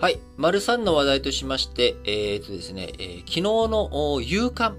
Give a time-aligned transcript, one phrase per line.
[0.00, 0.18] はい。
[0.38, 4.78] 丸3の話題としまして、えっ、とですね、えー、昨日の夕刊、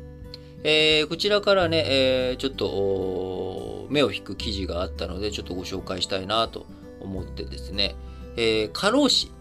[0.63, 6.65] えー、こちらからね、えー、ちょっと目を引く記事があったので、ちょっとご紹介したいなと
[6.99, 7.93] 思ってですね、
[8.35, 9.31] えー、過労死、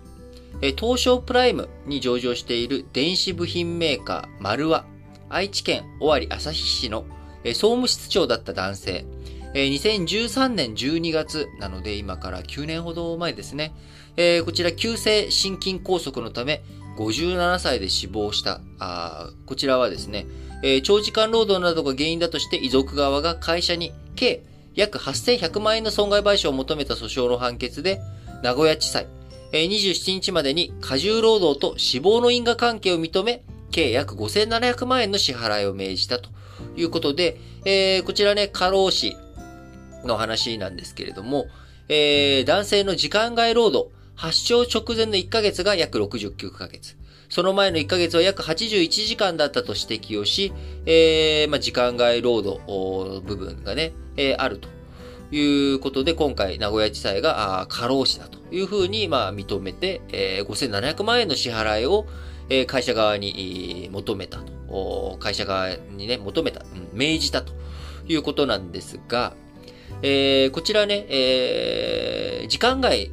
[0.60, 4.84] えー、東証プライムに上場している電子部品メーカー、丸和、
[5.30, 7.06] 愛知県尾張旭市の、
[7.42, 9.06] えー、総務室長だった男性、
[9.54, 13.72] えー、2013年12月なので今から9年ほど前ですね、
[14.20, 16.62] えー、こちら急性心筋梗塞のため、
[16.98, 18.60] 57歳で死亡した。
[18.78, 20.26] あこちらはですね、
[20.62, 24.44] えー、長時間労働などが原因だとして遺族側が会社に計
[24.74, 27.98] 約8100万円の損害賠償を求めた訴訟の判決で、
[28.42, 29.06] 名古屋地裁、
[29.52, 36.28] えー、27日までに過重労働と死亡の因果関係を認め、計約5700万円の支払いを命じたと
[36.76, 39.16] いうことで、えー、こちらね、過労死
[40.04, 41.46] の話なんですけれども、
[41.88, 46.94] えー、男性の時間外労働、発症直前の1ヶ月が約69ヶ月。
[47.30, 50.52] その前の1ヶ月は約81時間だったと指摘をし、
[50.84, 52.60] えー、まあ、時間外労働
[53.26, 54.68] 部分がね、えー、あると
[55.34, 62.04] いうことで、今回名古屋地裁が過労死だというふうに、まあ、認めて、えー、5700万円の支払いを、
[62.50, 65.16] えー、会社側に求めたと。
[65.18, 67.54] 会社側にね、求めた、うん、命じたと
[68.06, 69.32] いうことなんですが、
[70.02, 73.10] えー、こちらね、えー、時間外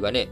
[0.00, 0.28] はね、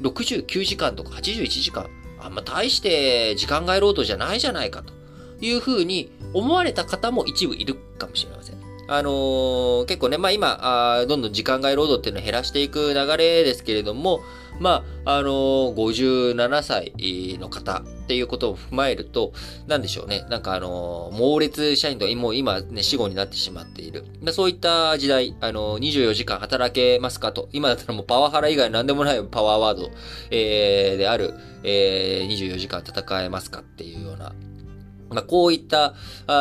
[0.00, 1.88] 69時間とか81時間、
[2.18, 4.92] あんま大して時間外労働じゃないじゃないかと
[5.40, 8.61] いうふうに思われた方も一部いるかもしれません。
[8.94, 14.20] あのー、結構ね、まあ今あ、どんどん時間外労働っていうのを減らしていく流れですけれども、
[14.60, 16.92] まあ、あのー、57歳
[17.38, 19.32] の方っていうことを踏まえると、
[19.66, 20.26] なんでしょうね。
[20.28, 24.04] なんかあのー、猛烈社員ともう今ね、死後になってしまっている。
[24.32, 27.48] そういった時代、あのー、24時間働けますかと。
[27.52, 29.90] 今だったらもうパワハラ以外何でもないパワーワード、
[30.30, 34.32] えー、である、えー、24時間戦えますかっていうような、
[35.12, 35.94] まあ、こういった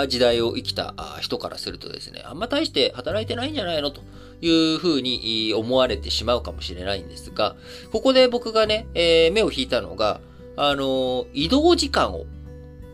[0.07, 4.01] 時代を生きた人からするとですね、あんま大して働いてないんじゃないのと
[4.41, 7.55] いうふうに思われてしまうかもしれないんですが、
[7.91, 10.19] ここで僕がね、えー、目を引いたのが、
[10.57, 12.25] あの、移動時間を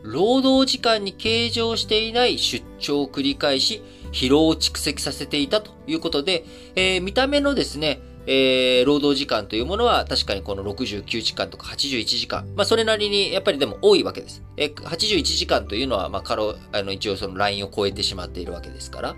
[0.03, 6.45] 労働時間に計上していない出張を繰り返し、疲労を蓄積させていたということで、
[6.75, 12.45] えー、見た目のですね、えー、労働時間というものは確かにこの69時間とか81時間。
[12.55, 14.43] まあ、それなりにやっぱりでも多いわけです。
[14.57, 19.15] えー、81時間というのは、まあ、過労、あの、一応そのラインを超えてしまっているわけですから。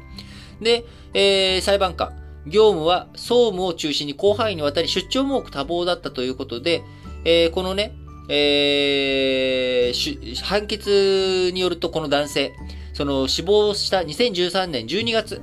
[0.61, 2.15] で、えー、裁判官。
[2.45, 6.83] 業務は総務を中心に広範囲にわたり出張も多く多忙だったということで、
[7.25, 7.93] えー、このね、
[8.29, 12.53] えー、判決によるとこの男性、
[12.93, 15.41] その死亡した2013年12月、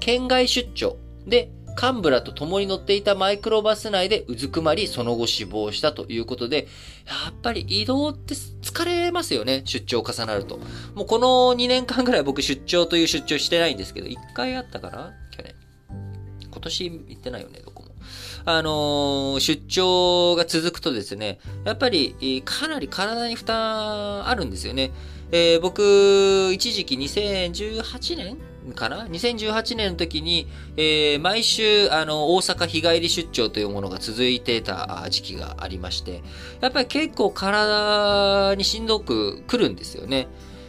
[0.00, 6.66] 県外出張で幹部らと共に乗っていたマイクロバス内でうずくまり、その後死亡したということで、
[7.06, 10.58] やっぱり移動って疲れますよね、出張重なると。
[10.94, 15.12] もうこの2年間ぐらい僕出張という出張してないんですけど、1回あったかな？
[15.30, 15.54] 去年。
[16.50, 17.90] 今年行ってないよね、どこも。
[18.44, 24.90] あのー、出張が続くとですね、やっぱりかなり体に負担あるんですよね。
[25.30, 28.38] えー、僕、一時期2018年
[28.72, 30.46] かな ?2018 年の時に、
[30.76, 36.22] えー、毎週、あの、大阪日帰り出張というものが続いてた時期がありまして、
[36.60, 40.28] やっぱり結構体にしんどく来るんですよね。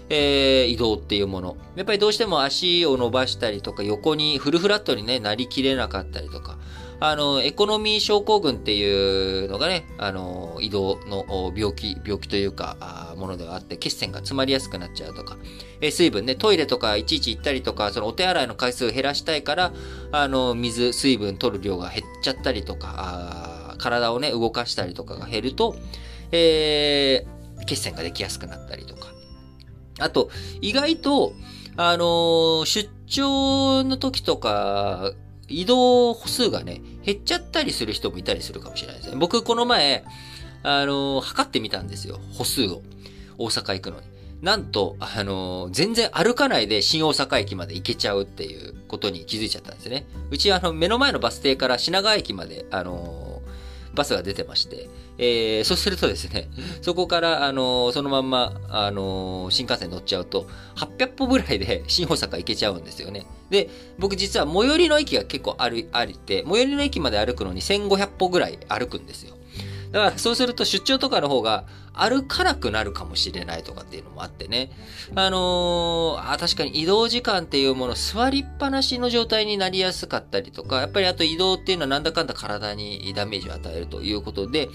[0.10, 1.58] えー、移動っていうもの。
[1.76, 6.58] やっぱりどうしても足を伸ばしたりとか、横にフルフラットにね、なりきれなかったりとか、
[7.02, 15.38] あの、エコノミー症候群っていうのがね、あの、移動の病気、病気というか、ものではあって、血栓が詰まりやすくなっちゃうとか、
[15.80, 19.74] え水分ね、トイレとかいちいち行ったりとか、そのお手洗いの回数を減らしたいから、
[20.12, 25.76] あの、水、水分取る量が減っちゃったりとか、体をね、動かしたりとかが減ると、
[26.32, 29.08] えー、血栓ができやすくなったりとか。
[30.00, 30.30] あと、
[30.62, 31.34] 意外と、
[31.82, 35.14] あの出張の時とか、
[35.50, 39.18] 移動歩数がね、減っちゃったりする人もいたりするかもしれないですね。
[39.18, 40.04] 僕、この前、
[40.64, 42.20] あの、測ってみたんですよ。
[42.34, 42.82] 歩数を。
[43.38, 44.08] 大阪行くのに。
[44.42, 50.06] なんと、あの、全然歩かないで新大阪駅まで行けちゃうっていうことに気づいちゃったんですね。
[50.32, 53.29] うち、あの、目の前のバス停から品川駅まで、あの
[54.00, 56.48] バスが出てまして、えー、そうするとですね、
[56.82, 60.48] そこから、あのー、そのまんま、あのー、新幹線乗っちゃうと、
[60.78, 63.26] 800歩ぐらいで 新大阪行けちゃうんですよね。
[63.50, 69.36] で、僕実は最寄りの駅が結構ある、ありて、最寄りの駅まで歩くのに1500歩ぐらい歩くんですよ。
[69.92, 74.72] だからそうすると出張とかの方が歩かなくなるかもしれないとかっていうのもあってね。
[75.16, 84.70] あのー、あ確かに移動時間っていうもの座りっぱなしの状態になりやすかったりとか、やっぱりあと移動っていうのはなんだかんだ体にダメージを与えるということで、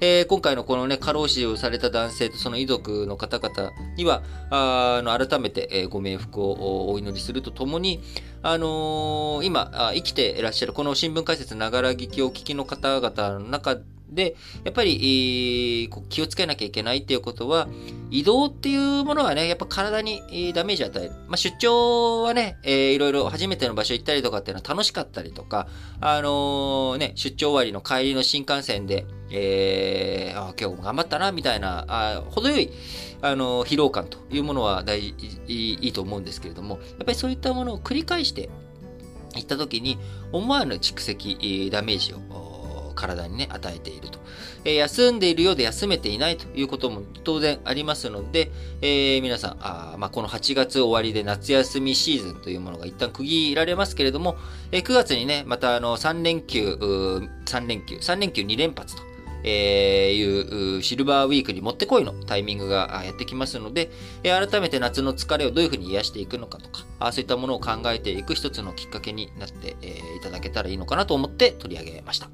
[0.00, 8.00] えー、今回のこのね、過労死をされた男性とその遺族の方々には、あの改めて、え、ご冥福をお祈りするとともに、
[8.42, 13.76] あのー、今生きていらっしゃるこの新聞解説ながら聞きをお聞きの方々の中
[14.12, 17.68] で、やっぱり、えー、気をつけなきゃいけないっていうことは、
[18.10, 21.10] 移動っていうものはね、やっぱ体にダメージ与える。
[21.28, 25.68] まあ、出張はね、えー、いろいろ初めての場所行ったりとかっていうのは楽しかったりとか、
[26.00, 32.70] あのー、ね、出張終わりの帰りの新幹線で、えー、あ今日も頑張ったな、みたいな、あ程よい、
[33.22, 35.14] あのー、疲労感というものは大事、
[35.46, 38.50] いいと思うんですけれども、やっぱりそういったものを繰り返して
[39.36, 39.98] いったときに、
[40.32, 42.18] 思わぬ蓄積、ダメージを
[43.00, 44.18] 体にね、与えていると。
[44.64, 48.52] えー、休んでいるようで休めていないということも当然ありますので、
[48.82, 54.36] えー、皆さん、あまあ、この8月終わりで夏休みシーズンというものが一旦区切られますけれども、
[54.70, 56.74] えー、9月にね、またあの3連休、
[57.46, 59.10] 3連休、3連休2連発と。
[59.42, 63.90] えー、いうシルバーウィークにもってこいのタイミングがやってきますので、
[64.22, 72.28] えー、改めて夏の疲れをどういうふうに癒していくのかとか、あそういったものを考えていく一つのきっかけになって、えー、いただけたらいいのかなと思って取り上げました。